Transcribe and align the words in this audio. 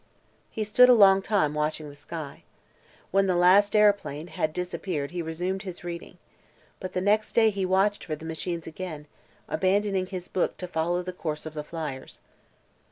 He 0.49 0.63
stood 0.63 0.89
a 0.89 0.95
long 0.95 1.21
time, 1.21 1.53
watching 1.53 1.87
the 1.87 1.95
sky. 1.95 2.41
When 3.11 3.27
the 3.27 3.35
last 3.35 3.75
aeroplane 3.75 4.29
had 4.29 4.51
disappeared 4.51 5.11
he 5.11 5.21
resumed 5.21 5.61
his 5.61 5.83
reading. 5.83 6.17
But 6.79 6.93
the 6.93 7.01
next 7.01 7.33
day 7.33 7.51
he 7.51 7.67
watched 7.67 8.05
for 8.05 8.15
the 8.15 8.25
machines 8.25 8.65
again, 8.65 9.05
abandoning 9.47 10.07
his 10.07 10.27
book 10.27 10.57
to 10.57 10.67
follow 10.67 11.03
the 11.03 11.13
course 11.13 11.45
of 11.45 11.53
the 11.53 11.63
flyers. 11.63 12.19